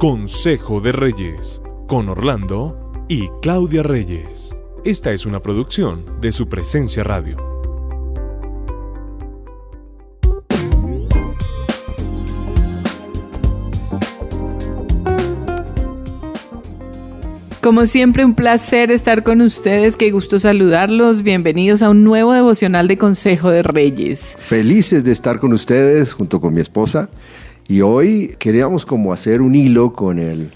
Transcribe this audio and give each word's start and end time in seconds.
Consejo 0.00 0.80
de 0.80 0.92
Reyes, 0.92 1.60
con 1.86 2.08
Orlando 2.08 2.90
y 3.06 3.28
Claudia 3.42 3.82
Reyes. 3.82 4.56
Esta 4.82 5.12
es 5.12 5.26
una 5.26 5.42
producción 5.42 6.06
de 6.22 6.32
su 6.32 6.48
presencia 6.48 7.04
radio. 7.04 7.36
Como 17.60 17.84
siempre, 17.84 18.24
un 18.24 18.34
placer 18.34 18.90
estar 18.90 19.22
con 19.22 19.42
ustedes, 19.42 19.98
qué 19.98 20.10
gusto 20.12 20.40
saludarlos. 20.40 21.22
Bienvenidos 21.22 21.82
a 21.82 21.90
un 21.90 22.04
nuevo 22.04 22.32
devocional 22.32 22.88
de 22.88 22.96
Consejo 22.96 23.50
de 23.50 23.62
Reyes. 23.62 24.34
Felices 24.38 25.04
de 25.04 25.12
estar 25.12 25.38
con 25.38 25.52
ustedes 25.52 26.14
junto 26.14 26.40
con 26.40 26.54
mi 26.54 26.62
esposa. 26.62 27.10
Y 27.70 27.82
hoy 27.82 28.34
queríamos 28.40 28.84
como 28.84 29.12
hacer 29.12 29.40
un 29.40 29.54
hilo 29.54 29.92
con 29.92 30.18
el 30.18 30.50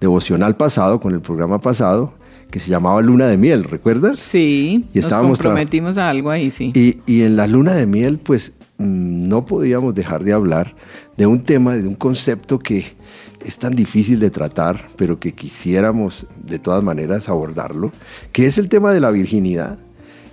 devocional 0.00 0.56
pasado, 0.56 0.98
con 0.98 1.14
el 1.14 1.20
programa 1.20 1.60
pasado, 1.60 2.12
que 2.50 2.58
se 2.58 2.70
llamaba 2.70 3.00
Luna 3.02 3.28
de 3.28 3.36
Miel, 3.36 3.62
¿recuerdas? 3.62 4.18
Sí, 4.18 4.84
y 4.92 4.98
estábamos 4.98 5.28
nos 5.28 5.38
comprometimos 5.38 5.96
a 5.96 6.10
algo 6.10 6.28
ahí, 6.28 6.50
sí. 6.50 6.72
Y, 6.74 6.98
y 7.06 7.22
en 7.22 7.36
la 7.36 7.46
Luna 7.46 7.76
de 7.76 7.86
Miel, 7.86 8.18
pues 8.18 8.50
mm, 8.78 9.28
no 9.28 9.46
podíamos 9.46 9.94
dejar 9.94 10.24
de 10.24 10.32
hablar 10.32 10.74
de 11.16 11.26
un 11.26 11.44
tema, 11.44 11.76
de 11.76 11.86
un 11.86 11.94
concepto 11.94 12.58
que 12.58 12.96
es 13.44 13.60
tan 13.60 13.76
difícil 13.76 14.18
de 14.18 14.30
tratar, 14.30 14.88
pero 14.96 15.20
que 15.20 15.34
quisiéramos 15.34 16.26
de 16.44 16.58
todas 16.58 16.82
maneras 16.82 17.28
abordarlo, 17.28 17.92
que 18.32 18.46
es 18.46 18.58
el 18.58 18.68
tema 18.68 18.92
de 18.92 18.98
la 18.98 19.12
virginidad. 19.12 19.78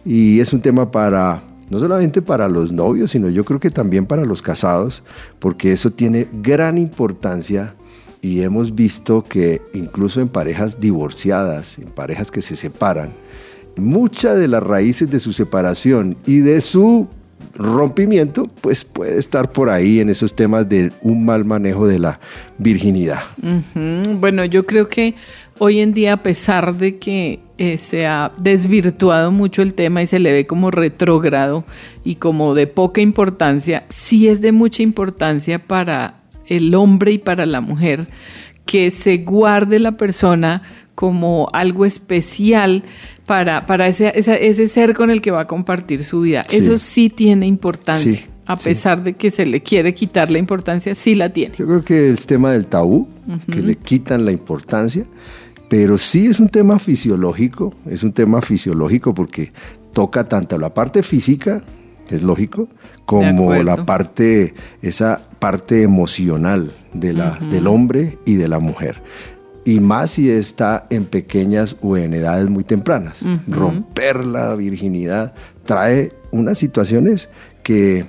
Y 0.04 0.40
es 0.40 0.52
un 0.52 0.62
tema 0.62 0.90
para, 0.90 1.43
no 1.70 1.80
solamente 1.80 2.22
para 2.22 2.48
los 2.48 2.72
novios, 2.72 3.12
sino 3.12 3.30
yo 3.30 3.44
creo 3.45 3.59
que 3.59 3.70
también 3.70 4.05
para 4.05 4.26
los 4.26 4.41
casados, 4.41 5.04
porque 5.40 5.71
eso 5.71 5.91
tiene 5.91 6.27
gran 6.34 6.77
importancia 6.77 7.73
y 8.21 8.41
hemos 8.41 8.73
visto 8.73 9.23
que 9.23 9.62
incluso 9.73 10.21
en 10.21 10.29
parejas 10.29 10.79
divorciadas, 10.79 11.77
en 11.77 11.90
parejas 11.90 12.32
que 12.32 12.41
se 12.41 12.55
separan, 12.55 13.12
muchas 13.76 14.37
de 14.37 14.48
las 14.48 14.63
raíces 14.63 15.10
de 15.10 15.20
su 15.20 15.34
separación 15.34 16.15
y 16.26 16.40
de 16.40 16.62
su 16.62 17.07
rompimiento, 17.55 18.48
pues 18.62 18.84
puede 18.84 19.18
estar 19.20 19.52
por 19.52 19.70
ahí 19.70 19.99
en 19.99 20.09
esos 20.09 20.35
temas 20.35 20.68
de 20.70 20.91
un 21.02 21.26
mal 21.26 21.46
manejo 21.46 21.87
de 21.87 21.99
la 21.99 22.20
virginidad. 22.57 23.21
Bueno, 24.20 24.46
yo 24.46 24.65
creo 24.65 24.87
que 24.87 25.15
hoy 25.59 25.80
en 25.80 25.93
día, 25.93 26.13
a 26.13 26.18
pesar 26.18 26.76
de 26.76 26.98
que 26.98 27.40
eh, 27.57 27.77
se 27.77 28.07
ha 28.07 28.32
desvirtuado 28.37 29.32
mucho 29.32 29.62
el 29.62 29.73
tema 29.73 30.01
y 30.01 30.07
se 30.07 30.20
le 30.20 30.32
ve 30.32 30.48
como 30.48 30.71
retrógrado 30.71 31.65
y 32.04 32.15
como 32.15 32.55
de 32.55 32.68
poca 32.68 33.01
importancia, 33.01 33.85
sí 33.90 34.27
es 34.27 34.41
de 34.41 34.51
mucha 34.51 34.82
importancia 34.82 35.59
para 35.59 36.21
el 36.48 36.74
hombre 36.74 37.12
y 37.12 37.18
para 37.20 37.46
la 37.46 37.62
mujer 37.62 38.07
que 38.65 38.91
se 38.91 39.18
guarde 39.18 39.79
la 39.79 39.98
persona 39.98 40.63
como 40.96 41.49
algo 41.54 41.85
especial 41.85 42.84
para, 43.26 43.65
para 43.65 43.87
ese, 43.87 44.12
ese, 44.15 44.68
ser 44.68 44.93
con 44.93 45.09
el 45.09 45.21
que 45.21 45.31
va 45.31 45.41
a 45.41 45.48
compartir 45.48 46.04
su 46.04 46.21
vida. 46.21 46.43
Eso 46.51 46.77
sí 46.77 47.09
tiene 47.09 47.46
importancia. 47.46 48.26
a 48.46 48.57
pesar 48.57 49.04
de 49.04 49.13
que 49.13 49.31
se 49.31 49.46
le 49.46 49.62
quiere 49.62 49.93
quitar 49.93 50.29
la 50.29 50.40
importancia, 50.40 50.93
sí 50.96 51.15
la 51.15 51.29
tiene. 51.29 51.55
Yo 51.57 51.65
creo 51.65 51.84
que 51.84 52.09
el 52.09 52.26
tema 52.26 52.51
del 52.51 52.68
tabú, 52.68 53.07
que 53.51 53.62
le 53.62 53.76
quitan 53.76 54.26
la 54.26 54.31
importancia, 54.31 55.05
pero 55.74 55.98
sí 55.98 56.27
es 56.27 56.40
un 56.40 56.49
tema 56.49 56.77
fisiológico, 56.77 57.74
es 57.90 58.04
un 58.04 58.13
tema 58.13 58.41
fisiológico 58.41 59.16
porque 59.16 59.52
toca 59.91 60.30
tanto 60.30 60.60
la 60.60 60.71
parte 60.71 61.02
física, 61.02 61.63
es 62.12 62.21
lógico, 62.21 62.68
como 63.05 63.55
la 63.55 63.84
parte, 63.84 64.53
esa 64.84 65.19
parte 65.40 65.81
emocional 65.81 66.72
de 66.94 67.13
la, 67.13 67.40
del 67.50 67.66
hombre 67.66 68.19
y 68.24 68.35
de 68.35 68.47
la 68.47 68.59
mujer. 68.59 69.02
Y 69.66 69.80
más 69.80 70.12
si 70.12 70.30
está 70.30 70.85
en 70.91 71.06
pequeñas 71.06 71.75
o 71.81 71.97
en 71.97 72.13
edades 72.13 72.52
muy 72.52 72.63
tempranas. 72.63 73.25
Romper 73.47 74.28
la 74.28 74.53
virginidad 74.53 75.34
trae 75.66 76.12
unas 76.30 76.59
situaciones 76.59 77.30
que 77.64 78.06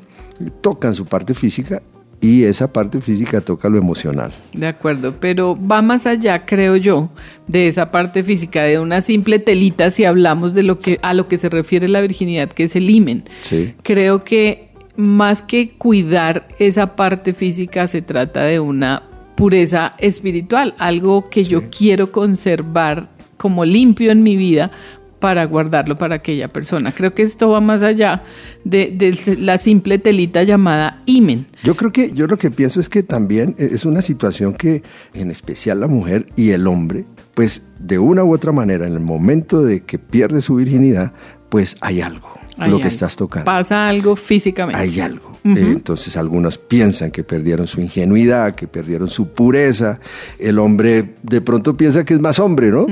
tocan 0.61 0.95
su 0.95 1.07
parte 1.07 1.33
física 1.33 1.81
y 2.25 2.45
esa 2.45 2.73
parte 2.73 3.03
física 3.03 3.43
toca 3.43 3.69
lo 3.69 3.77
emocional. 3.77 4.33
De 4.55 4.67
acuerdo, 4.67 5.15
pero 5.21 5.59
va 5.59 5.83
más 5.83 6.07
allá, 6.07 6.47
creo 6.47 6.77
yo, 6.77 7.11
de 7.47 7.69
esa 7.69 7.91
parte 7.91 8.23
física, 8.23 8.63
de 8.63 8.79
una 8.79 9.03
simple 9.03 9.39
telita 9.39 9.91
si 9.91 10.05
hablamos 10.05 10.55
de 10.55 10.63
lo 10.63 10.79
que 10.79 10.99
a 11.03 11.13
lo 11.13 11.29
que 11.29 11.37
se 11.37 11.51
refiere 11.51 11.87
la 11.87 12.01
virginidad, 12.01 12.49
que 12.49 12.65
es 12.65 12.77
el 12.77 12.89
imen. 12.89 13.25
Sí. 13.43 13.75
Creo 13.83 14.25
que 14.25 14.71
más 14.97 15.43
que 15.43 15.69
cuidar 15.77 16.49
esa 16.59 16.97
parte 16.97 17.35
física 17.35 17.87
se 17.89 18.01
trata 18.01 18.45
de 18.45 18.59
una 18.59 19.03
pureza 19.35 19.95
espiritual, 19.99 20.75
algo 20.79 21.29
que 21.29 21.45
yo 21.45 21.69
quiero 21.69 22.11
conservar 22.11 23.11
como 23.37 23.67
limpio 23.67 24.11
en 24.11 24.23
mi 24.23 24.39
vida 24.39 24.71
para 25.19 25.45
guardarlo 25.45 25.97
para 25.97 26.17
aquella 26.17 26.49
persona. 26.49 26.93
Creo 26.93 27.15
que 27.15 27.23
esto 27.23 27.49
va 27.51 27.61
más 27.61 27.83
allá 27.83 28.23
de, 28.65 29.37
la 29.39 29.59
simple 29.59 29.99
telita 29.99 30.43
llamada 30.43 31.03
imen. 31.07 31.47
Yo 31.63 31.77
creo 31.77 31.93
que 31.93 32.13
yo 32.13 32.27
lo 32.27 32.37
que 32.37 32.51
pienso 32.51 32.81
es 32.81 32.89
que 32.89 33.03
también 33.03 33.55
es 33.59 33.85
una 33.85 34.03
situación 34.03 34.55
que 34.55 34.83
en 35.15 35.31
especial 35.31 35.81
la 35.81 35.87
mujer 35.87 36.27
y 36.37 36.51
el 36.51 36.67
hombre, 36.67 37.05
pues 37.35 37.63
de 37.79 37.99
una 37.99 38.25
u 38.25 38.35
otra 38.35 38.53
manera 38.53 38.87
en 38.87 38.95
el 38.95 39.01
momento 39.01 39.63
de 39.63 39.81
que 39.81 39.99
pierde 39.99 40.41
su 40.43 40.57
virginidad, 40.57 41.13
pues 41.49 41.77
hay 41.81 42.01
algo 42.01 42.35
lo 42.57 42.79
que 42.79 42.89
estás 42.89 43.17
tocando. 43.17 43.45
Pasa 43.45 43.89
algo 43.89 44.17
físicamente. 44.17 44.81
Hay 44.81 45.01
algo. 45.01 45.33
entonces 45.45 46.17
algunos 46.17 46.57
piensan 46.59 47.11
que 47.11 47.23
perdieron 47.25 47.67
su 47.67 47.81
ingenuidad, 47.81 48.55
que 48.55 48.67
perdieron 48.67 49.09
su 49.09 49.29
pureza. 49.29 50.01
El 50.39 50.59
hombre 50.59 51.15
de 51.23 51.41
pronto 51.41 51.77
piensa 51.77 52.05
que 52.05 52.15
es 52.15 52.21
más 52.21 52.39
hombre, 52.39 52.71
¿no? 52.71 52.87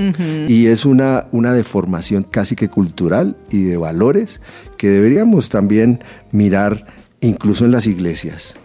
Y 0.49 0.67
es 0.67 0.85
una, 0.85 1.27
una 1.33 1.53
deformación 1.53 2.25
casi 2.25 2.57
que 2.57 2.69
cultural 2.69 3.37
y 3.51 3.63
de 3.63 3.77
valores 3.77 4.41
que 4.77 4.89
deberíamos 4.89 5.49
también 5.49 6.03
mirar 6.33 6.87
incluso 7.21 7.65
en 7.65 7.71
las 7.71 7.87
iglesias, 7.87 8.57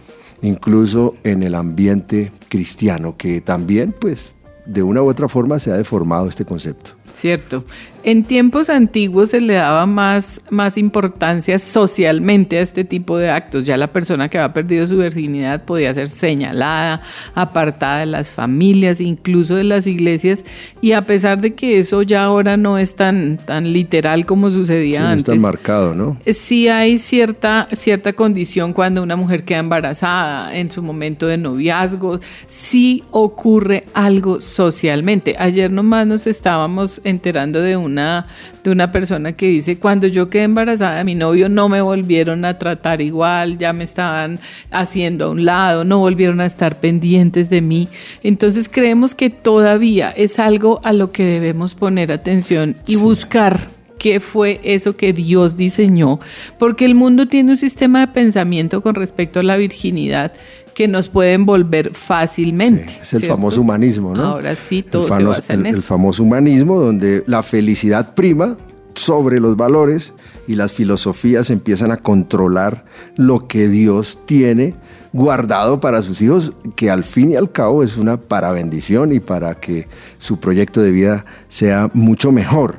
incluso 0.42 1.14
en 1.22 1.42
el 1.42 1.54
ambiente 1.54 2.32
cristiano, 2.48 3.16
que 3.16 3.40
también 3.40 3.94
pues 3.98 4.34
de 4.66 4.82
una 4.82 5.02
u 5.02 5.08
otra 5.08 5.28
forma 5.28 5.58
se 5.58 5.70
ha 5.70 5.76
deformado 5.76 6.28
este 6.28 6.44
concepto. 6.44 6.97
Cierto. 7.18 7.64
En 8.04 8.22
tiempos 8.22 8.70
antiguos 8.70 9.30
se 9.30 9.40
le 9.40 9.54
daba 9.54 9.84
más, 9.84 10.40
más 10.50 10.78
importancia 10.78 11.58
socialmente 11.58 12.56
a 12.58 12.62
este 12.62 12.84
tipo 12.84 13.18
de 13.18 13.28
actos. 13.28 13.66
Ya 13.66 13.76
la 13.76 13.92
persona 13.92 14.28
que 14.28 14.38
había 14.38 14.54
perdido 14.54 14.86
su 14.86 14.98
virginidad 14.98 15.64
podía 15.64 15.92
ser 15.92 16.08
señalada, 16.08 17.02
apartada 17.34 18.00
de 18.00 18.06
las 18.06 18.30
familias, 18.30 19.00
incluso 19.00 19.56
de 19.56 19.64
las 19.64 19.86
iglesias. 19.86 20.44
Y 20.80 20.92
a 20.92 21.02
pesar 21.02 21.40
de 21.40 21.54
que 21.54 21.80
eso 21.80 22.02
ya 22.02 22.22
ahora 22.22 22.56
no 22.56 22.78
es 22.78 22.94
tan, 22.94 23.36
tan 23.36 23.72
literal 23.72 24.24
como 24.26 24.50
sucedía 24.50 25.10
antes. 25.10 25.26
No 25.26 25.34
es 25.34 25.38
tan 25.38 25.42
marcado, 25.42 25.92
¿no? 25.92 26.16
Eh, 26.24 26.34
sí 26.34 26.68
hay 26.68 27.00
cierta, 27.00 27.68
cierta 27.76 28.12
condición 28.12 28.72
cuando 28.72 29.02
una 29.02 29.16
mujer 29.16 29.44
queda 29.44 29.58
embarazada 29.58 30.56
en 30.56 30.70
su 30.70 30.82
momento 30.82 31.26
de 31.26 31.36
noviazgo. 31.36 32.20
Sí 32.46 33.02
ocurre 33.10 33.84
algo 33.92 34.40
socialmente. 34.40 35.34
Ayer 35.38 35.70
nomás 35.70 36.06
nos 36.06 36.26
estábamos 36.28 37.00
enterando 37.08 37.60
de 37.60 37.76
una, 37.76 38.26
de 38.62 38.70
una 38.70 38.92
persona 38.92 39.32
que 39.32 39.48
dice, 39.48 39.78
cuando 39.78 40.06
yo 40.06 40.30
quedé 40.30 40.44
embarazada 40.44 40.98
de 40.98 41.04
mi 41.04 41.14
novio 41.14 41.48
no 41.48 41.68
me 41.68 41.80
volvieron 41.80 42.44
a 42.44 42.58
tratar 42.58 43.00
igual, 43.00 43.58
ya 43.58 43.72
me 43.72 43.84
estaban 43.84 44.38
haciendo 44.70 45.26
a 45.26 45.30
un 45.30 45.44
lado, 45.44 45.84
no 45.84 45.98
volvieron 45.98 46.40
a 46.40 46.46
estar 46.46 46.80
pendientes 46.80 47.50
de 47.50 47.62
mí. 47.62 47.88
Entonces 48.22 48.68
creemos 48.68 49.14
que 49.14 49.30
todavía 49.30 50.10
es 50.10 50.38
algo 50.38 50.80
a 50.84 50.92
lo 50.92 51.12
que 51.12 51.24
debemos 51.24 51.74
poner 51.74 52.12
atención 52.12 52.76
y 52.86 52.96
buscar 52.96 53.68
qué 53.98 54.20
fue 54.20 54.60
eso 54.62 54.96
que 54.96 55.12
Dios 55.12 55.56
diseñó, 55.56 56.20
porque 56.58 56.84
el 56.84 56.94
mundo 56.94 57.26
tiene 57.26 57.52
un 57.52 57.58
sistema 57.58 58.00
de 58.00 58.08
pensamiento 58.08 58.80
con 58.80 58.94
respecto 58.94 59.40
a 59.40 59.42
la 59.42 59.56
virginidad 59.56 60.32
que 60.78 60.86
nos 60.86 61.08
pueden 61.08 61.44
volver 61.44 61.92
fácilmente. 61.92 63.00
es 63.02 63.12
el 63.12 63.24
famoso 63.24 63.62
humanismo, 63.62 64.14
¿no? 64.14 64.22
Ahora 64.22 64.54
sí, 64.54 64.84
todo 64.84 65.12
el, 65.12 65.34
se 65.34 65.52
el, 65.52 65.66
el 65.66 65.82
famoso 65.82 66.22
humanismo 66.22 66.78
donde 66.78 67.24
la 67.26 67.42
felicidad 67.42 68.14
prima 68.14 68.56
sobre 68.94 69.40
los 69.40 69.56
valores 69.56 70.14
y 70.46 70.54
las 70.54 70.70
filosofías 70.70 71.50
empiezan 71.50 71.90
a 71.90 71.96
controlar 71.96 72.84
lo 73.16 73.48
que 73.48 73.66
Dios 73.66 74.20
tiene 74.24 74.76
guardado 75.12 75.80
para 75.80 76.00
sus 76.02 76.22
hijos, 76.22 76.52
que 76.76 76.90
al 76.90 77.02
fin 77.02 77.32
y 77.32 77.34
al 77.34 77.50
cabo 77.50 77.82
es 77.82 77.96
una 77.96 78.16
para 78.16 78.52
bendición 78.52 79.12
y 79.12 79.18
para 79.18 79.56
que 79.56 79.88
su 80.20 80.38
proyecto 80.38 80.80
de 80.80 80.92
vida 80.92 81.24
sea 81.48 81.90
mucho 81.92 82.30
mejor. 82.30 82.78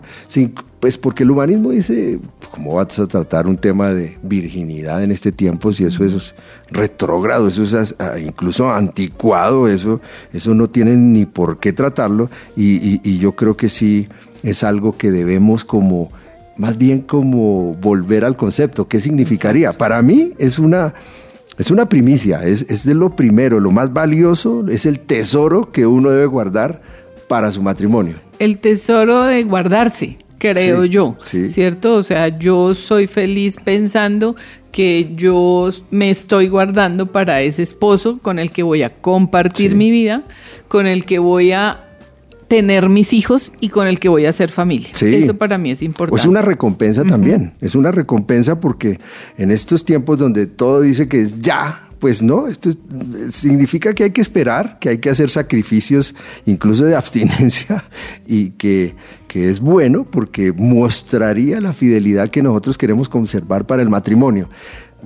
Pues 0.80 0.98
porque 0.98 1.24
el 1.24 1.32
humanismo 1.32 1.72
dice, 1.72 2.20
¿cómo 2.52 2.76
vas 2.76 2.98
a 3.00 3.08
tratar 3.08 3.48
un 3.48 3.58
tema 3.58 3.94
de 3.94 4.18
virginidad 4.24 5.04
en 5.04 5.12
este 5.12 5.34
tiempo 5.34 5.74
si 5.74 5.84
eso 5.84 6.06
es 6.06 6.36
retrógrado, 6.72 7.50
eso 7.50 7.64
es 7.64 7.96
ah, 8.00 8.18
incluso 8.18 8.72
anticuado, 8.72 9.68
eso, 9.68 10.00
eso 10.32 10.56
no 10.56 10.70
tiene 10.70 10.96
ni 10.96 11.26
por 11.26 11.60
qué 11.60 11.74
tratarlo 11.74 12.30
y, 12.56 13.18
yo 13.20 13.34
creo 13.34 13.58
que 13.58 13.68
sí 13.68 14.08
es 14.44 14.64
algo 14.64 14.98
que 14.98 15.12
debemos 15.12 15.66
como, 15.66 16.10
más 16.56 16.78
bien 16.78 17.02
como 17.02 17.74
volver 17.74 18.24
al 18.24 18.38
concepto, 18.38 18.88
¿qué 18.88 19.02
significaría? 19.02 19.74
Para 19.74 20.02
mí 20.02 20.34
es 20.38 20.60
una 20.60 20.94
Es 21.58 21.72
una 21.72 21.90
primicia, 21.90 22.46
es, 22.46 22.66
es 22.70 22.86
de 22.86 22.94
lo 22.94 23.18
primero, 23.18 23.60
lo 23.60 23.72
más 23.72 23.92
valioso, 23.92 24.66
es 24.70 24.86
el 24.86 25.02
tesoro 25.02 25.74
que 25.74 25.86
uno 25.86 26.10
debe 26.10 26.26
guardar 26.26 26.82
para 27.28 27.52
su 27.52 27.62
matrimonio. 27.62 28.16
El 28.40 28.60
tesoro 28.60 29.24
de 29.24 29.44
guardarse, 29.44 30.18
creo 30.40 30.84
Sí, 30.84 30.90
yo, 30.90 31.18
sí. 31.24 31.48
¿cierto? 31.50 31.96
O 31.96 32.04
sea, 32.04 32.40
yo 32.40 32.74
soy 32.74 33.06
feliz 33.06 33.56
pensando 33.64 34.36
que 34.72 35.12
yo 35.16 35.70
me 35.92 36.10
estoy 36.10 36.48
guardando 36.48 37.06
para 37.12 37.42
ese 37.42 37.62
esposo 37.64 38.18
con 38.22 38.40
el 38.40 38.52
que 38.52 38.64
voy 38.64 38.82
a 38.84 38.90
compartir 38.90 39.72
Sí. 39.72 39.78
mi 39.78 39.92
vida, 39.92 40.24
con 40.68 40.88
el 40.88 41.06
que 41.06 41.20
voy 41.20 41.52
a 41.52 41.86
tener 42.48 42.90
mis 42.90 43.14
hijos 43.14 43.52
y 43.60 43.70
con 43.70 43.86
el 43.88 44.00
que 44.00 44.10
voy 44.10 44.26
a 44.26 44.30
hacer 44.32 44.50
familia. 44.50 44.90
Sí. 44.94 45.14
Eso 45.14 45.36
para 45.36 45.58
mí 45.60 45.70
es 45.70 45.84
importante. 45.84 46.20
Es 46.20 46.26
una 46.28 46.42
recompensa 46.42 47.04
también, 47.04 47.54
es 47.62 47.76
una 47.76 47.92
recompensa 47.92 48.60
porque 48.60 49.00
en 49.38 49.52
estos 49.52 49.86
tiempos 49.86 50.18
donde 50.18 50.48
todo 50.48 50.82
dice 50.82 51.08
que 51.08 51.22
es 51.22 51.40
ya, 51.42 51.89
pues 52.00 52.22
no, 52.22 52.48
esto 52.48 52.70
es- 52.70 52.78
significa 53.36 53.94
que 53.94 54.06
hay 54.06 54.12
que 54.12 54.22
esperar, 54.22 54.80
que 54.80 54.90
hay 54.90 54.98
que 55.00 55.10
hacer 55.10 55.30
sacrificios 55.30 56.16
incluso 56.46 56.86
de 56.86 56.96
abstinencia 56.96 57.84
y 58.28 58.52
que, 58.52 58.96
que 59.28 59.50
es 59.50 59.60
bueno 59.60 60.06
porque 60.10 60.52
mostraría 60.54 61.60
la 61.62 61.74
fidelidad 61.74 62.30
que 62.30 62.42
nosotros 62.42 62.78
queremos 62.78 63.10
conservar 63.10 63.66
para 63.68 63.82
el 63.82 63.90
matrimonio. 63.90 64.50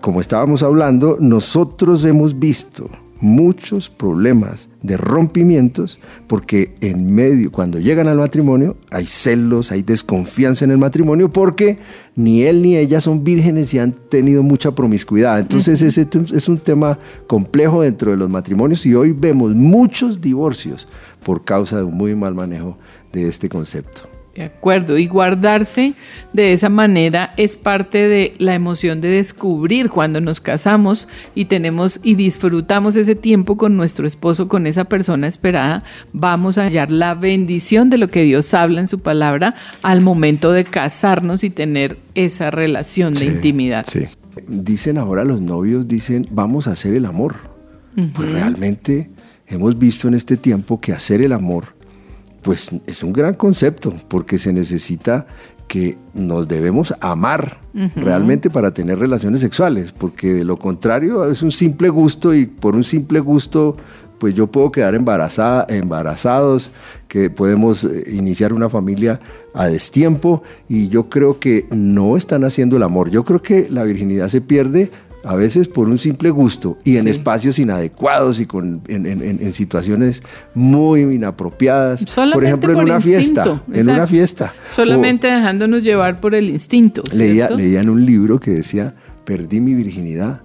Como 0.01 0.21
estábamos 0.21 0.63
hablando, 0.63 1.17
nosotros 1.19 2.03
hemos 2.05 2.37
visto 2.37 2.89
muchos 3.23 3.89
problemas 3.89 4.69
de 4.81 4.97
rompimientos 4.97 5.99
porque 6.27 6.75
en 6.81 7.13
medio, 7.15 7.51
cuando 7.51 7.79
llegan 7.79 8.07
al 8.07 8.17
matrimonio, 8.17 8.75
hay 8.91 9.05
celos, 9.05 9.71
hay 9.71 9.81
desconfianza 9.81 10.65
en 10.65 10.71
el 10.71 10.77
matrimonio 10.77 11.29
porque 11.29 11.79
ni 12.15 12.43
él 12.43 12.61
ni 12.61 12.75
ella 12.75 13.01
son 13.01 13.23
vírgenes 13.23 13.73
y 13.73 13.79
han 13.79 13.93
tenido 13.93 14.43
mucha 14.43 14.75
promiscuidad. 14.75 15.39
Entonces 15.39 15.81
ese 15.81 16.07
es 16.33 16.47
un 16.49 16.57
tema 16.57 16.99
complejo 17.27 17.81
dentro 17.81 18.11
de 18.11 18.17
los 18.17 18.29
matrimonios 18.29 18.85
y 18.85 18.93
hoy 18.93 19.13
vemos 19.13 19.55
muchos 19.55 20.21
divorcios 20.21 20.87
por 21.23 21.43
causa 21.43 21.77
de 21.77 21.83
un 21.83 21.95
muy 21.95 22.15
mal 22.15 22.35
manejo 22.35 22.77
de 23.11 23.27
este 23.29 23.47
concepto. 23.49 24.22
De 24.35 24.45
acuerdo, 24.45 24.97
y 24.97 25.05
guardarse 25.05 25.93
de 26.33 26.53
esa 26.53 26.69
manera 26.69 27.33
es 27.37 27.55
parte 27.55 28.07
de 28.07 28.33
la 28.39 28.55
emoción 28.55 28.99
de 28.99 29.09
descubrir 29.09 29.91
cuando 29.91 30.21
nos 30.21 30.39
casamos 30.39 31.07
y 31.35 31.45
tenemos 31.45 31.99
y 32.01 32.15
disfrutamos 32.15 32.95
ese 32.95 33.13
tiempo 33.13 33.57
con 33.57 33.77
nuestro 33.77 34.07
esposo, 34.07 34.47
con 34.47 34.65
esa 34.65 34.85
persona 34.85 35.27
esperada, 35.27 35.83
vamos 36.13 36.57
a 36.57 36.63
hallar 36.63 36.89
la 36.89 37.13
bendición 37.13 37.91
de 37.91 37.99
lo 37.99 38.07
que 38.07 38.23
Dios 38.23 38.55
habla 38.55 38.81
en 38.81 38.87
su 38.87 38.97
palabra 38.97 39.53
al 39.83 40.01
momento 40.01 40.51
de 40.51 40.63
casarnos 40.63 41.43
y 41.43 41.51
tener 41.51 41.97
esa 42.15 42.49
relación 42.49 43.13
de 43.13 43.19
Sí, 43.19 43.25
intimidad. 43.27 43.85
Sí. 43.87 44.07
Dicen 44.47 44.97
ahora 44.97 45.23
los 45.23 45.41
novios, 45.41 45.87
dicen, 45.87 46.27
vamos 46.31 46.67
a 46.67 46.71
hacer 46.71 46.95
el 46.95 47.05
amor. 47.05 47.35
Pues 48.15 48.31
realmente 48.31 49.11
hemos 49.45 49.77
visto 49.77 50.07
en 50.07 50.15
este 50.15 50.37
tiempo 50.37 50.81
que 50.81 50.91
hacer 50.91 51.21
el 51.21 51.31
amor, 51.33 51.72
pues 52.43 52.69
es 52.85 53.03
un 53.03 53.13
gran 53.13 53.33
concepto, 53.35 53.93
porque 54.07 54.37
se 54.37 54.53
necesita 54.53 55.25
que 55.67 55.97
nos 56.13 56.47
debemos 56.47 56.93
amar 56.99 57.59
realmente 57.95 58.49
para 58.49 58.71
tener 58.71 58.99
relaciones 58.99 59.41
sexuales, 59.41 59.91
porque 59.91 60.33
de 60.33 60.43
lo 60.43 60.57
contrario 60.57 61.29
es 61.29 61.41
un 61.41 61.51
simple 61.51 61.89
gusto 61.89 62.33
y 62.33 62.45
por 62.45 62.75
un 62.75 62.83
simple 62.83 63.19
gusto 63.19 63.77
pues 64.19 64.35
yo 64.35 64.47
puedo 64.47 64.71
quedar 64.71 64.95
embarazada, 64.95 65.65
embarazados, 65.67 66.71
que 67.09 67.29
podemos 67.29 67.83
eh, 67.83 68.05
iniciar 68.13 68.53
una 68.53 68.69
familia 68.69 69.19
a 69.53 69.65
destiempo 69.67 70.43
y 70.69 70.87
yo 70.87 71.09
creo 71.09 71.39
que 71.39 71.67
no 71.71 72.15
están 72.15 72.45
haciendo 72.45 72.77
el 72.77 72.83
amor. 72.83 73.09
Yo 73.09 73.25
creo 73.25 73.41
que 73.41 73.67
la 73.69 73.83
virginidad 73.83 74.29
se 74.29 74.39
pierde 74.39 74.91
a 75.23 75.35
veces 75.35 75.67
por 75.67 75.87
un 75.87 75.97
simple 75.99 76.29
gusto 76.29 76.77
y 76.83 76.97
en 76.97 77.03
Sí. 77.05 77.09
espacios 77.11 77.57
inadecuados 77.59 78.39
y 78.39 78.45
con, 78.45 78.81
en, 78.87 79.05
en- 79.05 79.21
en- 79.21 79.41
en 79.41 79.53
situaciones 79.53 80.21
muy 80.53 81.01
inapropiadas. 81.01 82.05
por 82.33 82.43
ejemplo, 82.43 82.73
en 82.73 82.79
una 82.79 82.99
fiesta. 83.01 83.61
En 83.71 83.89
una 83.89 84.05
fiesta. 84.07 84.53
Solamente 84.75 85.27
dejándonos 85.27 85.81
llevar 85.83 86.19
por 86.19 86.35
el 86.35 86.49
instinto. 86.49 87.03
Leía, 87.13 87.49
leía 87.49 87.81
en 87.81 87.89
un 87.89 88.05
libro 88.05 88.39
que 88.39 88.51
decía, 88.51 88.95
perdí 89.25 89.59
mi 89.61 89.73
virginidad 89.73 90.41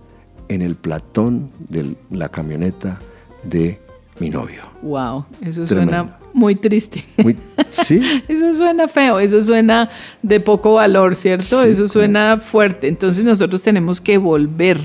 en 0.48 0.62
el 0.62 0.76
platón 0.76 1.50
de 1.68 1.94
la 2.10 2.28
camioneta 2.28 2.98
de 3.42 3.78
mi 4.20 4.30
novio. 4.30 4.62
Wow, 4.82 5.24
eso 5.42 5.64
Tremendo. 5.64 5.92
suena 5.92 6.17
muy 6.34 6.54
triste. 6.54 7.02
Muy- 7.22 7.36
sí, 7.70 8.00
Eso 8.28 8.54
suena 8.54 8.86
feo, 8.88 9.18
eso 9.20 9.42
suena 9.42 9.88
de 10.22 10.40
poco 10.40 10.74
valor, 10.74 11.14
¿cierto? 11.16 11.62
Sí, 11.62 11.68
eso 11.70 11.88
suena 11.88 12.38
fuerte. 12.38 12.88
Entonces 12.88 13.24
nosotros 13.24 13.62
tenemos 13.62 14.00
que 14.00 14.18
volver 14.18 14.78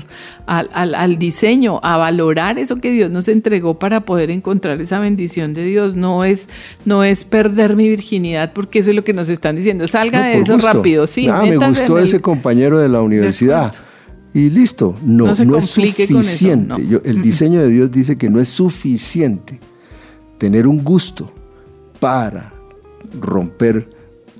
al, 0.46 0.68
al- 0.72 0.94
al 0.94 1.18
diseño, 1.18 1.80
a 1.82 1.96
valorar 1.96 2.58
eso 2.58 2.76
que 2.76 2.90
Dios 2.90 3.10
nos 3.10 3.28
entregó 3.28 3.78
para 3.78 4.00
poder 4.00 4.30
encontrar 4.30 4.80
esa 4.80 4.98
bendición 5.00 5.54
de 5.54 5.64
Dios. 5.64 5.94
No 5.94 6.24
es, 6.24 6.48
no 6.84 7.04
es 7.04 7.24
perder 7.24 7.76
mi 7.76 7.88
virginidad, 7.88 8.52
porque 8.52 8.80
eso 8.80 8.90
es 8.90 8.96
lo 8.96 9.04
que 9.04 9.12
nos 9.12 9.28
están 9.28 9.56
diciendo. 9.56 9.86
Salga 9.88 10.20
No, 10.20 10.24
de 10.26 10.38
eso 10.40 10.54
gusto. 10.54 10.72
rápido, 10.72 11.06
sí. 11.06 11.28
Ah, 11.28 11.42
me 11.42 11.56
gustó 11.56 11.98
el- 11.98 12.04
ese 12.04 12.20
compañero 12.20 12.78
de 12.78 12.88
la 12.88 13.00
universidad. 13.02 13.72
Y 14.32 14.50
listo, 14.50 14.96
no, 15.04 15.26
No 15.26 15.32
es 15.32 15.38
eso, 15.40 15.60
suficiente. 15.60 16.66
no. 16.66 16.78
Yo- 16.80 17.00
el 17.04 17.22
diseño 17.22 17.60
de 17.62 17.68
Dios 17.68 17.92
dice 17.92 18.16
que 18.18 18.28
no 18.28 18.40
es 18.40 18.48
suficiente 18.48 19.60
tener 20.38 20.66
un 20.66 20.82
gusto 20.82 21.30
para 22.00 22.52
romper 23.20 23.88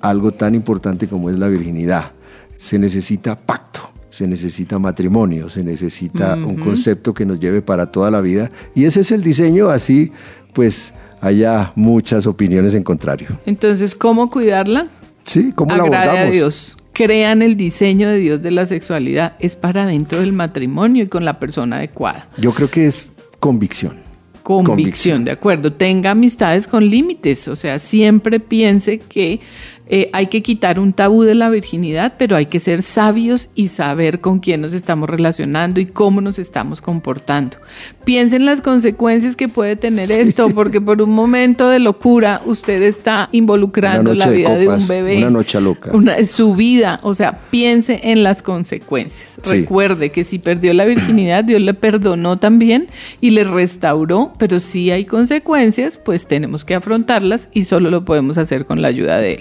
algo 0.00 0.32
tan 0.32 0.55
importante 0.55 1.08
como 1.08 1.31
es 1.31 1.38
la 1.38 1.49
virginidad. 1.49 2.12
Se 2.56 2.79
necesita 2.79 3.37
pacto, 3.37 3.81
se 4.11 4.26
necesita 4.26 4.79
matrimonio, 4.79 5.49
se 5.49 5.62
necesita 5.64 6.35
un 6.35 6.56
concepto 6.56 7.14
que 7.14 7.26
nos 7.26 7.41
lleve 7.41 7.62
para 7.62 7.91
toda 7.91 8.11
la 8.11 8.20
vida. 8.20 8.50
Y 8.75 8.85
ese 8.85 9.00
es 9.00 9.11
el 9.12 9.23
diseño, 9.23 9.70
así 9.70 10.12
pues 10.52 10.94
haya 11.20 11.73
muchas 11.75 12.26
opiniones 12.26 12.75
en 12.75 12.85
contrario. 12.85 13.29
Entonces, 13.46 13.94
¿cómo 13.94 14.31
cuidarla? 14.31 14.88
Sí, 15.25 15.52
¿cómo 15.55 15.75
la 15.75 15.82
Agrade 15.82 15.96
abordamos? 15.96 16.29
a 16.29 16.31
Dios. 16.31 16.76
Crean 16.93 17.43
el 17.43 17.56
diseño 17.56 18.08
de 18.08 18.19
Dios 18.19 18.41
de 18.41 18.52
la 18.52 18.67
sexualidad. 18.67 19.35
Es 19.41 19.56
para 19.56 19.85
dentro 19.85 20.20
del 20.20 20.32
matrimonio 20.32 21.05
y 21.05 21.08
con 21.08 21.25
la 21.25 21.41
persona 21.41 21.76
adecuada. 21.76 22.29
Yo 22.37 22.52
creo 22.52 22.70
que 22.70 22.87
es 22.87 23.08
convicción. 23.41 24.03
Convicción, 24.44 24.76
Convicción. 24.76 25.25
de 25.25 25.31
acuerdo. 25.32 25.73
Tenga 25.73 26.11
amistades 26.11 26.67
con 26.67 26.88
límites, 26.88 27.49
o 27.49 27.56
sea, 27.56 27.79
siempre 27.79 28.38
piense 28.38 28.99
que 28.99 29.41
eh, 29.86 30.08
hay 30.14 30.28
que 30.28 30.42
quitar 30.42 30.78
un 30.78 30.92
tabú 30.94 31.25
de 31.25 31.34
la 31.34 31.50
virginidad, 31.50 32.14
pero 32.19 32.36
hay 32.36 32.46
que 32.46 32.58
ser 32.58 32.81
sabios 32.82 33.50
y 33.54 33.69
saber 33.69 34.20
con 34.20 34.38
quién 34.38 34.62
nos 34.62 34.72
estamos 34.72 35.10
relacionando 35.10 35.78
y 35.78 35.86
cómo 35.86 36.20
nos 36.22 36.38
estamos 36.38 36.81
comportando. 36.81 37.58
Piensen 38.04 38.42
en 38.42 38.46
las 38.46 38.60
consecuencias 38.62 39.36
que 39.36 39.48
puede 39.48 39.76
tener 39.76 40.10
esto, 40.10 40.48
porque 40.50 40.81
por 40.81 41.03
un 41.03 41.10
momento 41.10 41.69
de 41.69 41.79
locura 41.81 42.41
usted 42.46 42.81
está 42.82 43.29
involucrando 43.32 44.14
la 44.14 44.29
de 44.31 44.36
vida 44.36 44.56
de 44.56 44.69
un 44.69 44.88
bebé. 44.88 45.19
una 45.19 45.31
noche 45.31 45.60
loca. 45.60 45.91
Una- 45.94 46.24
su 46.26 46.55
vida, 46.55 47.00
o 47.03 47.14
sea, 47.14 47.41
piense 47.50 48.00
en 48.05 48.22
las 48.22 48.43
consecuencias. 48.43 49.38
Sí. 49.43 49.60
Recuerde 49.60 50.10
que 50.10 50.24
si 50.24 50.38
perdió 50.38 50.72
la 50.72 50.84
virginidad, 50.86 51.44
Dios 51.44 51.60
le 51.60 51.74
perdonó 51.74 52.38
también 52.38 52.86
y 53.20 53.31
le 53.31 53.44
restauró, 53.44 54.32
pero 54.38 54.60
si 54.60 54.91
hay 54.91 55.05
consecuencias, 55.05 55.98
pues 55.98 56.26
tenemos 56.26 56.64
que 56.64 56.74
afrontarlas 56.74 57.48
y 57.53 57.64
solo 57.64 57.91
lo 57.91 58.05
podemos 58.05 58.38
hacer 58.38 58.64
con 58.64 58.81
la 58.81 58.88
ayuda 58.88 59.19
de 59.19 59.34
Él. 59.34 59.41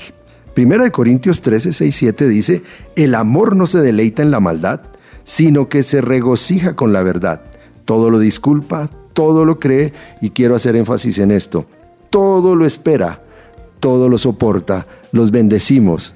Primera 0.53 0.83
de 0.83 0.91
Corintios 0.91 1.41
13, 1.41 1.73
6, 1.73 1.95
7 1.95 2.27
dice, 2.27 2.61
el 2.95 3.15
amor 3.15 3.55
no 3.55 3.65
se 3.65 3.81
deleita 3.81 4.21
en 4.21 4.29
la 4.29 4.39
maldad, 4.39 4.81
sino 5.23 5.67
que 5.67 5.81
se 5.81 5.99
regocija 5.99 6.75
con 6.75 6.93
la 6.93 7.01
verdad. 7.01 7.41
Todo 7.85 8.11
lo 8.11 8.19
disculpa, 8.19 8.89
todo 9.13 9.45
lo 9.45 9.59
cree, 9.59 9.93
y 10.21 10.29
quiero 10.29 10.55
hacer 10.55 10.75
énfasis 10.75 11.17
en 11.19 11.31
esto, 11.31 11.65
todo 12.09 12.55
lo 12.55 12.65
espera, 12.65 13.23
todo 13.79 14.09
lo 14.09 14.17
soporta, 14.17 14.85
los 15.11 15.31
bendecimos. 15.31 16.15